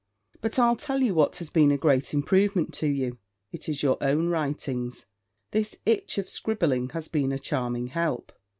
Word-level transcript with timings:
But 0.41 0.57
I'll 0.57 0.75
tell 0.77 1.03
you 1.03 1.13
what 1.13 1.35
has 1.35 1.51
been 1.51 1.69
a 1.71 1.77
great 1.77 2.11
improvement 2.11 2.73
to 2.73 2.87
you; 2.87 3.19
it 3.51 3.69
is 3.69 3.83
your 3.83 3.99
own 4.01 4.29
writings. 4.29 5.05
This 5.51 5.75
itch 5.85 6.17
of 6.17 6.27
scribbling 6.27 6.89
has 6.89 7.07
been 7.07 7.31
a 7.31 7.37
charming 7.37 7.85
help. 7.89 8.31